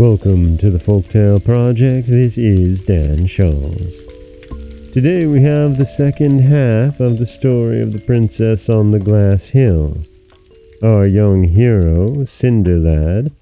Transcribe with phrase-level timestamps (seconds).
[0.00, 2.08] Welcome to the Folktale Project.
[2.08, 4.94] This is Dan Scholz.
[4.94, 9.44] Today we have the second half of the story of the princess on the glass
[9.44, 9.98] hill.
[10.82, 13.36] Our young hero, Cinderlad,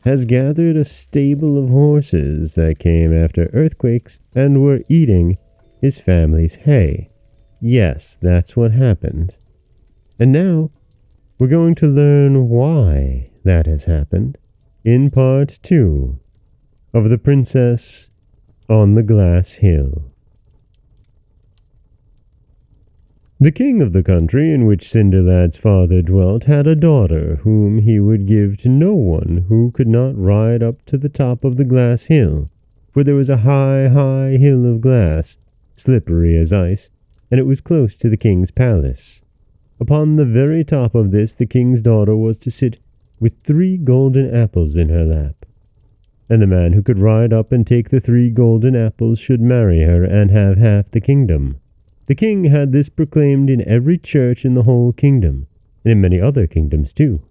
[0.00, 5.38] has gathered a stable of horses that came after earthquakes and were eating
[5.80, 7.12] his family's hay.
[7.60, 9.36] Yes, that's what happened.
[10.18, 10.72] And now
[11.38, 14.38] we're going to learn why that has happened
[14.84, 16.18] in part two
[16.94, 18.08] of The Princess
[18.68, 20.10] on the Glass Hill.
[23.38, 28.00] The king of the country in which Cinderlad's father dwelt had a daughter whom he
[28.00, 31.64] would give to no one who could not ride up to the top of the
[31.64, 32.50] glass hill,
[32.92, 35.36] for there was a high, high hill of glass,
[35.76, 36.88] slippery as ice,
[37.30, 39.20] and it was close to the king's palace.
[39.78, 42.78] Upon the very top of this the king's daughter was to sit
[43.20, 45.46] with three golden apples in her lap.
[46.28, 49.82] And the man who could ride up and take the three golden apples should marry
[49.82, 51.60] her and have half the kingdom.
[52.06, 55.46] The king had this proclaimed in every church in the whole kingdom,
[55.84, 57.22] and in many other kingdoms too.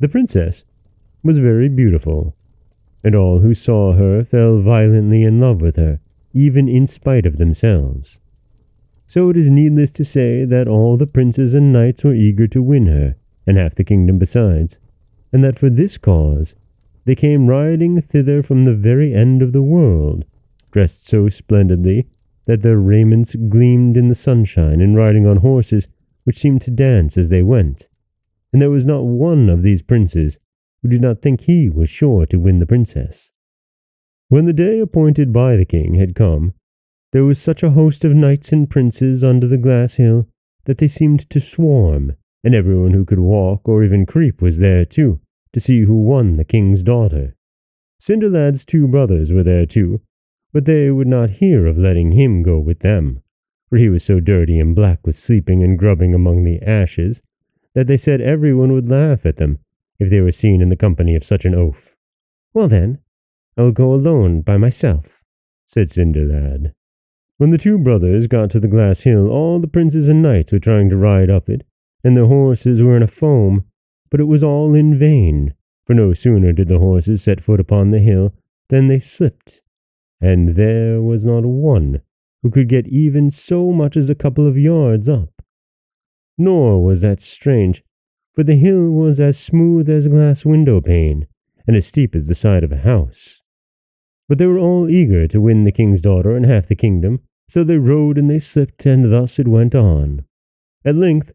[0.00, 0.64] The princess
[1.22, 2.34] was very beautiful,
[3.02, 6.00] and all who saw her fell violently in love with her,
[6.32, 8.18] even in spite of themselves.
[9.06, 12.62] So it is needless to say that all the princes and knights were eager to
[12.62, 14.78] win her, and half the kingdom besides,
[15.34, 16.54] and that for this cause
[17.06, 20.24] they came riding thither from the very end of the world,
[20.70, 22.06] dressed so splendidly
[22.46, 25.88] that their raiments gleamed in the sunshine, and riding on horses
[26.22, 27.88] which seemed to dance as they went.
[28.52, 30.38] And there was not one of these princes
[30.80, 33.30] who did not think he was sure to win the princess.
[34.28, 36.54] When the day appointed by the king had come,
[37.12, 40.28] there was such a host of knights and princes under the glass hill
[40.64, 42.12] that they seemed to swarm,
[42.44, 45.20] and everyone who could walk or even creep was there too,
[45.54, 47.36] to see who won the king's daughter.
[48.02, 50.02] Cinderlad's two brothers were there too,
[50.52, 53.22] but they would not hear of letting him go with them,
[53.68, 57.22] for he was so dirty and black with sleeping and grubbing among the ashes
[57.74, 59.58] that they said everyone would laugh at them
[59.98, 61.94] if they were seen in the company of such an oaf.
[62.52, 62.98] Well then,
[63.56, 65.22] I will go alone by myself,
[65.68, 66.72] said Cinderlad.
[67.38, 70.58] When the two brothers got to the glass hill, all the princes and knights were
[70.58, 71.64] trying to ride up it,
[72.02, 73.64] and their horses were in a foam,
[74.14, 75.52] but it was all in vain,
[75.84, 78.32] for no sooner did the horses set foot upon the hill
[78.68, 79.60] than they slipped
[80.24, 82.00] and there was not one
[82.42, 85.28] who could get even so much as a couple of yards up.
[86.38, 87.82] Nor was that strange,
[88.34, 91.26] for the hill was as smooth as a glass window pane,
[91.66, 93.42] and as steep as the side of a house.
[94.26, 97.20] But they were all eager to win the king's daughter and half the kingdom,
[97.50, 100.24] so they rode and they slipped, and thus it went on.
[100.86, 101.32] At length,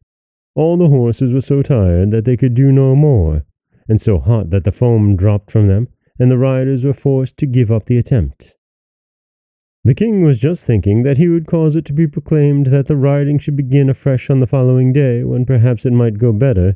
[0.59, 3.45] all the horses were so tired that they could do no more,
[3.87, 5.87] and so hot that the foam dropped from them,
[6.19, 8.55] and the riders were forced to give up the attempt.
[9.85, 12.97] The king was just thinking that he would cause it to be proclaimed that the
[12.97, 16.75] riding should begin afresh on the following day, when perhaps it might go better,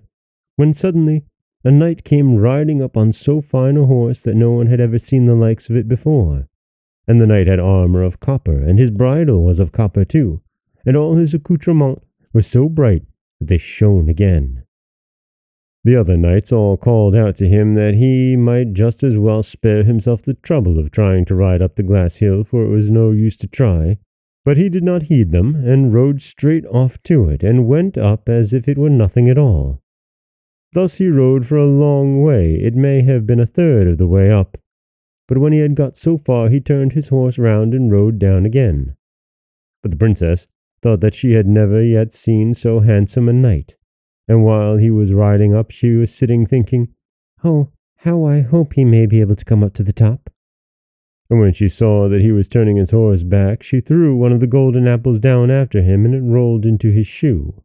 [0.56, 1.26] when suddenly
[1.66, 4.98] a knight came riding up on so fine a horse that no one had ever
[4.98, 6.48] seen the likes of it before.
[7.06, 10.42] And the knight had armor of copper, and his bridle was of copper too,
[10.86, 13.04] and all his accoutrements were so bright
[13.48, 14.64] they shone again.
[15.84, 19.84] The other knights all called out to him that he might just as well spare
[19.84, 23.12] himself the trouble of trying to ride up the glass hill, for it was no
[23.12, 23.98] use to try.
[24.46, 28.30] But he did not heed them, and rode straight off to it, and went up
[28.30, 29.82] as if it were nothing at all.
[30.72, 34.08] Thus he rode for a long way, it may have been a third of the
[34.08, 34.58] way up.
[35.28, 38.46] But when he had got so far, he turned his horse round and rode down
[38.46, 38.96] again.
[39.82, 40.48] But the princess
[40.84, 43.74] thought that she had never yet seen so handsome a knight
[44.28, 46.94] and while he was riding up, she was sitting thinking,
[47.44, 50.30] Oh, how I hope he may be able to come up to the top.
[51.30, 54.40] And when she saw that he was turning his horse back, she threw one of
[54.40, 57.62] the golden apples down after him, and it rolled into his shoe.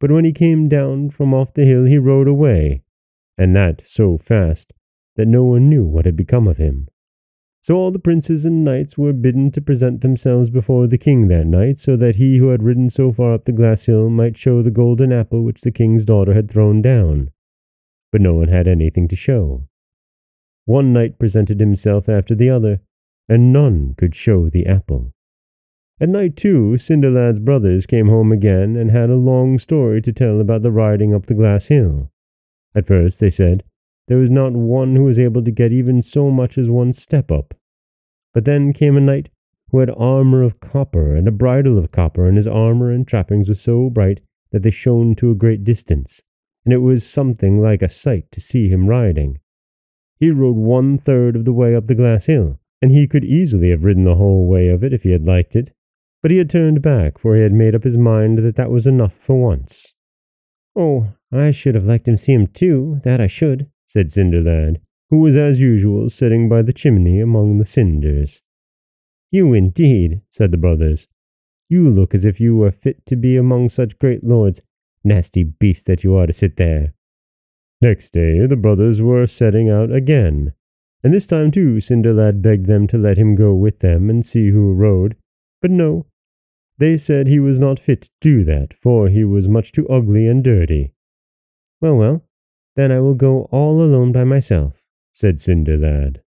[0.00, 2.82] But when he came down from off the hill, he rode away,
[3.38, 4.72] and that so fast
[5.16, 6.88] that no one knew what had become of him.
[7.62, 11.46] So all the princes and knights were bidden to present themselves before the king that
[11.46, 14.62] night, so that he who had ridden so far up the glass hill might show
[14.62, 17.30] the golden apple which the king's daughter had thrown down.
[18.10, 19.68] But no one had anything to show.
[20.64, 22.80] One knight presented himself after the other,
[23.28, 25.12] and none could show the apple.
[26.00, 30.40] At night, too, Cinderlad's brothers came home again and had a long story to tell
[30.40, 32.10] about the riding up the glass hill.
[32.74, 33.62] At first, they said,
[34.08, 37.30] there was not one who was able to get even so much as one step
[37.30, 37.54] up.
[38.34, 39.28] But then came a knight
[39.70, 43.48] who had armor of copper and a bridle of copper, and his armor and trappings
[43.48, 44.20] were so bright
[44.50, 46.20] that they shone to a great distance,
[46.64, 49.38] and it was something like a sight to see him riding.
[50.20, 53.70] He rode one third of the way up the glass hill, and he could easily
[53.70, 55.72] have ridden the whole way of it if he had liked it,
[56.20, 58.86] but he had turned back, for he had made up his mind that that was
[58.86, 59.86] enough for once.
[60.76, 64.80] Oh, I should have liked to see him too, that I should, said Cinderlad,
[65.10, 68.40] who was as usual sitting by the chimney among the cinders.
[69.30, 71.06] You indeed, said the brothers.
[71.68, 74.62] You look as if you were fit to be among such great lords.
[75.04, 76.94] Nasty beast that you are to sit there.
[77.82, 80.54] Next day the brothers were setting out again,
[81.02, 84.50] and this time too Cinderlad begged them to let him go with them and see
[84.50, 85.16] who rode,
[85.60, 86.06] but no,
[86.78, 90.26] they said he was not fit to do that, for he was much too ugly
[90.26, 90.94] and dirty.
[91.80, 92.22] Well, well,
[92.76, 94.82] then I will go all alone by myself,
[95.12, 96.20] said Cinderlad.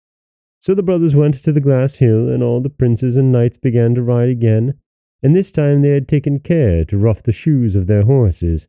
[0.61, 3.95] So the brothers went to the glass hill, and all the princes and knights began
[3.95, 4.75] to ride again,
[5.23, 8.67] and this time they had taken care to rough the shoes of their horses,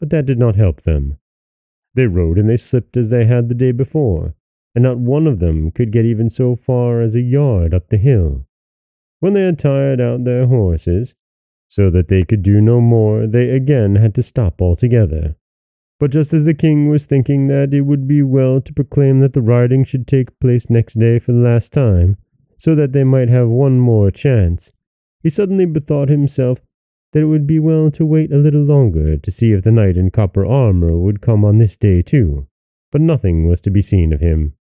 [0.00, 1.18] but that did not help them.
[1.94, 4.34] They rode and they slipped as they had the day before,
[4.74, 7.96] and not one of them could get even so far as a yard up the
[7.96, 8.46] hill.
[9.20, 11.14] When they had tired out their horses,
[11.68, 15.36] so that they could do no more, they again had to stop altogether.
[16.00, 19.32] But just as the king was thinking that it would be well to proclaim that
[19.32, 22.16] the riding should take place next day for the last time,
[22.58, 24.72] so that they might have one more chance,
[25.22, 26.60] he suddenly bethought himself
[27.12, 29.96] that it would be well to wait a little longer to see if the knight
[29.96, 32.46] in copper armor would come on this day too,
[32.90, 34.54] but nothing was to be seen of him.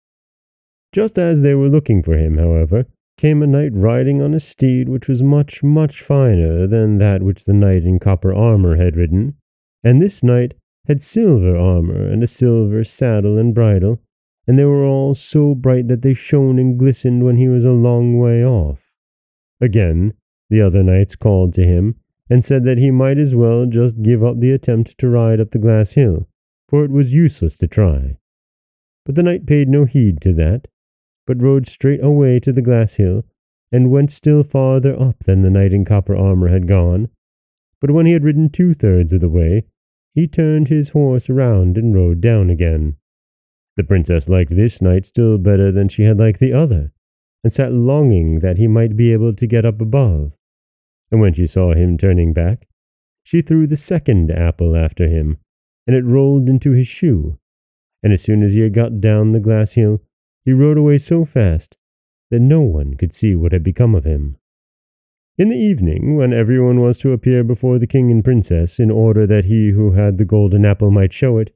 [0.91, 2.85] Just as they were looking for him, however,
[3.17, 7.45] came a knight riding on a steed which was much, much finer than that which
[7.45, 9.35] the knight in copper armor had ridden,
[9.83, 10.53] and this knight
[10.85, 14.01] had silver armor and a silver saddle and bridle,
[14.45, 17.71] and they were all so bright that they shone and glistened when he was a
[17.71, 18.79] long way off.
[19.61, 20.13] Again,
[20.49, 21.95] the other knights called to him,
[22.29, 25.51] and said that he might as well just give up the attempt to ride up
[25.51, 26.27] the glass hill,
[26.67, 28.17] for it was useless to try.
[29.05, 30.67] But the knight paid no heed to that,
[31.25, 33.23] but rode straight away to the glass hill,
[33.71, 37.09] and went still farther up than the knight in copper armor had gone.
[37.79, 39.63] But when he had ridden two thirds of the way,
[40.13, 42.95] he turned his horse round and rode down again.
[43.77, 46.91] The princess liked this knight still better than she had liked the other,
[47.43, 50.33] and sat longing that he might be able to get up above
[51.13, 52.67] and when she saw him turning back,
[53.23, 55.37] she threw the second apple after him,
[55.85, 57.37] and it rolled into his shoe.
[58.01, 60.01] And as soon as he had got down the glass hill,
[60.43, 61.77] he rode away so fast
[62.31, 64.37] that no one could see what had become of him.
[65.35, 69.25] In the evening, when everyone was to appear before the king and princess in order
[69.25, 71.55] that he who had the golden apple might show it,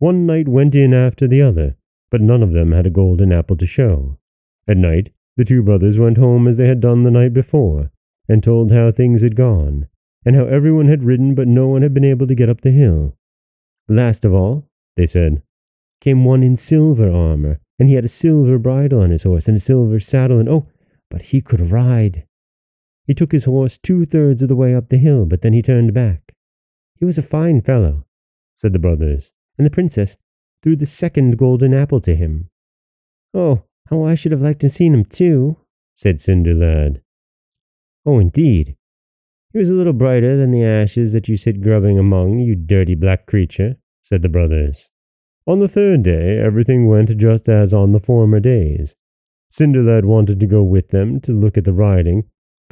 [0.00, 1.76] one knight went in after the other,
[2.10, 4.18] but none of them had a golden apple to show.
[4.66, 7.92] At night, the two brothers went home as they had done the night before,
[8.28, 9.86] and told how things had gone,
[10.24, 12.72] and how everyone had ridden but no one had been able to get up the
[12.72, 13.16] hill.
[13.88, 15.40] Last of all, they said,
[16.00, 19.58] came one in silver armor, and he had a silver bridle on his horse and
[19.58, 20.66] a silver saddle, and oh,
[21.10, 22.26] but he could ride.
[23.06, 25.62] He took his horse two thirds of the way up the hill, but then he
[25.62, 26.34] turned back.
[26.98, 28.06] He was a fine fellow,
[28.56, 30.16] said the brothers, and the princess
[30.62, 32.48] threw the second golden apple to him.
[33.34, 35.58] Oh, how I should have liked to have seen him too,
[35.94, 37.02] said Cinderlad.
[38.06, 38.76] Oh, indeed.
[39.52, 42.94] He was a little brighter than the ashes that you sit grubbing among, you dirty
[42.94, 44.88] black creature, said the brothers.
[45.46, 48.94] On the third day, everything went just as on the former days.
[49.52, 52.24] Cinderlad wanted to go with them to look at the riding,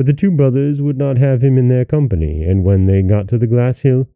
[0.03, 3.29] but the two brothers would not have him in their company, and when they got
[3.29, 4.09] to the glass hill,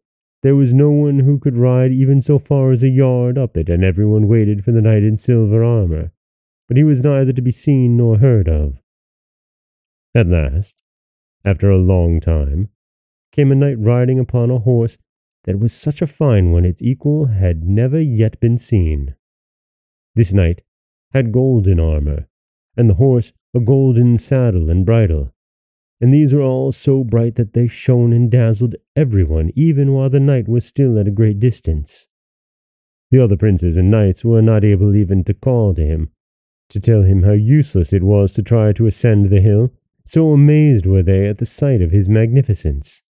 [0.43, 3.69] there was no one who could ride even so far as a yard up it,
[3.69, 6.11] and everyone waited for the knight in silver armor,
[6.67, 8.75] but he was neither to be seen nor heard of.
[10.13, 10.75] At last,
[11.45, 12.67] after a long time,
[13.31, 14.97] came a knight riding upon a horse
[15.45, 19.15] that was such a fine one its equal had never yet been seen.
[20.15, 20.63] This knight
[21.13, 22.27] had golden armor,
[22.75, 25.31] and the horse a golden saddle and bridle,
[25.99, 30.19] and these were all so bright that they shone and dazzled everyone, even while the
[30.19, 32.05] knight was still at a great distance.
[33.09, 36.09] The other princes and knights were not able even to call to him,
[36.69, 39.71] to tell him how useless it was to try to ascend the hill,
[40.05, 43.01] so amazed were they at the sight of his magnificence.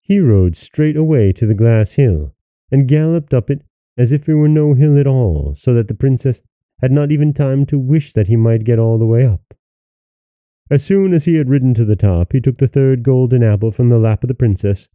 [0.00, 2.34] He rode straight away to the glass hill,
[2.70, 3.62] and galloped up it
[3.96, 6.40] as if it were no hill at all, so that the princess
[6.80, 9.54] had not even time to wish that he might get all the way up.
[10.72, 13.72] As soon as he had ridden to the top, he took the third golden apple
[13.72, 14.88] from the lap of the princess,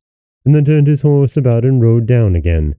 [0.43, 2.73] and then turned his horse about and rode down again,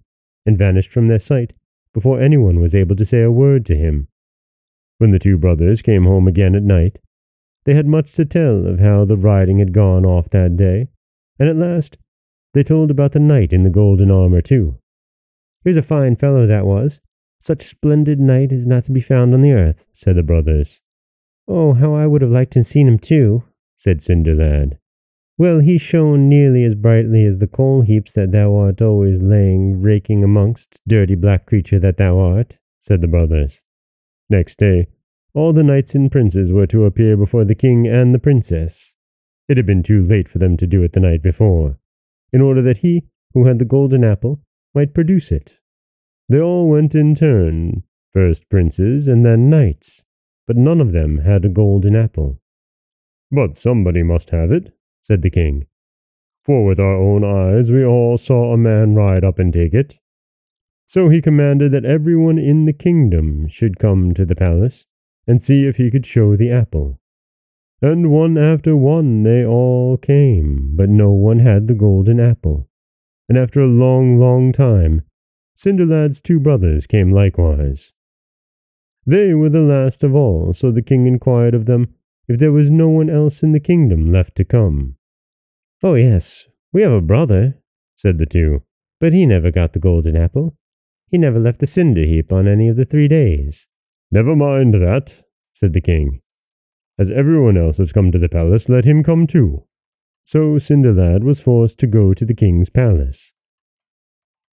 [0.44, 1.52] and vanished from their sight
[1.94, 4.08] before anyone was able to say a word to him.
[4.98, 6.98] When the two brothers came home again at night,
[7.66, 10.88] they had much to tell of how the riding had gone off that day,
[11.38, 11.98] and at last
[12.52, 14.76] they told about the knight in the golden armor too.
[15.62, 16.98] He was a fine fellow that was,
[17.42, 20.80] Such splendid knight is not to be found on the earth, said the brothers.
[21.48, 23.44] Oh, how I would have liked to have seen him too,
[23.78, 24.78] said Cinderlad.
[25.38, 29.80] Well, he shone nearly as brightly as the coal heaps that thou art always laying
[29.80, 33.60] raking amongst, dirty black creature that thou art, said the brothers.
[34.28, 34.88] Next day,
[35.32, 38.84] all the knights and princes were to appear before the king and the princess.
[39.48, 41.78] It had been too late for them to do it the night before,
[42.32, 44.40] in order that he, who had the golden apple,
[44.74, 45.54] might produce it.
[46.28, 50.02] They all went in turn, first princes and then knights,
[50.48, 52.40] but none of them had a golden apple.
[53.30, 54.74] But somebody must have it,
[55.06, 55.66] said the king.
[56.42, 59.96] For with our own eyes we all saw a man ride up and take it.
[60.86, 64.86] So he commanded that everyone in the kingdom should come to the palace
[65.26, 66.98] and see if he could show the apple.
[67.82, 72.66] And one after one they all came, but no one had the golden apple.
[73.28, 75.02] And after a long, long time,
[75.54, 77.92] Cinderlad's two brothers came likewise.
[79.08, 81.94] They were the last of all, so the king inquired of them
[82.28, 84.96] if there was no one else in the kingdom left to come.
[85.82, 87.56] Oh, yes, we have a brother,
[87.96, 88.64] said the two,
[89.00, 90.58] but he never got the golden apple.
[91.10, 93.64] He never left the cinder heap on any of the three days.
[94.10, 95.24] Never mind that,
[95.54, 96.20] said the king.
[96.98, 99.64] As everyone else has come to the palace, let him come too.
[100.26, 103.32] So Cinderlad was forced to go to the king's palace.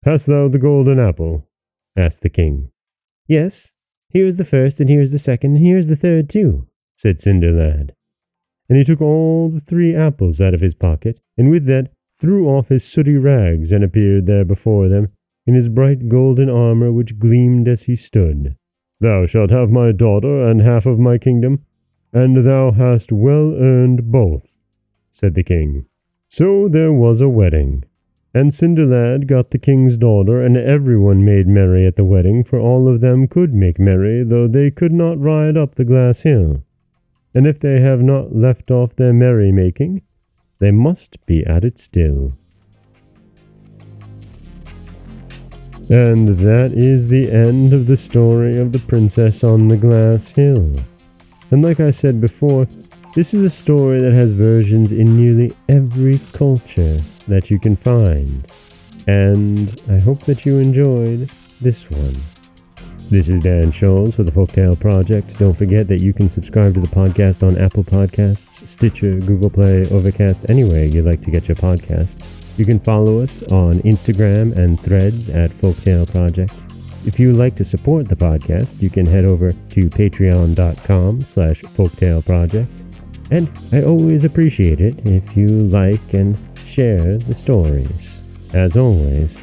[0.05, 1.49] Hast thou the golden apple?
[1.97, 2.71] asked the king.
[3.27, 3.72] Yes,
[4.13, 6.67] here is the first, and here is the second, and here is the third too,
[6.97, 7.93] said Cinderlad
[8.73, 12.49] and he took all the three apples out of his pocket, and with that threw
[12.49, 15.09] off his sooty rags, and appeared there before them
[15.47, 18.57] in his bright golden armor which gleamed as he stood.
[18.99, 21.67] Thou shalt have my daughter and half of my kingdom,
[22.15, 24.63] and thou hast well earned both,
[25.11, 25.85] said the king.
[26.29, 27.85] So there was a wedding,
[28.35, 32.89] and Cinderlad got the king's daughter, and everyone made merry at the wedding, for all
[32.89, 36.63] of them could make merry, though they could not ride up the glass hill
[37.35, 40.03] and if they have not left off their merry-making,
[40.59, 42.33] they must be at it still.
[45.89, 50.77] And that is the end of the story of the Princess on the Glass Hill.
[51.51, 52.67] And like I said before,
[53.15, 58.51] this is a story that has versions in nearly every culture that you can find.
[59.07, 62.17] And I hope that you enjoyed this one.
[63.11, 65.39] This is Dan Scholz for the Folktale Project.
[65.39, 69.87] Don't forget that you can subscribe to the podcast on Apple Podcasts, Stitcher, Google Play,
[69.91, 72.25] Overcast, anywhere you'd like to get your podcasts.
[72.57, 76.55] You can follow us on Instagram and threads at Folktale Project.
[77.05, 81.61] If you would like to support the podcast, you can head over to patreon.com slash
[81.63, 82.92] folktaleproject.
[83.33, 86.37] And I always appreciate it if you like and
[86.67, 88.13] share the stories.
[88.53, 89.35] As always,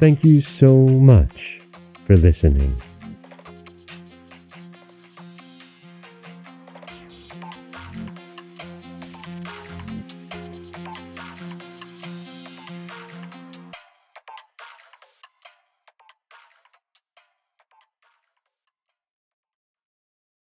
[0.00, 1.60] thank you so much
[2.06, 2.76] for listening.